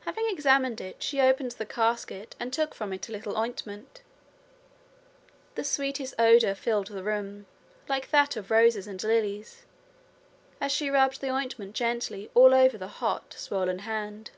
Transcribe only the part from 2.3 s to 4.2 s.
and took from it a little ointment.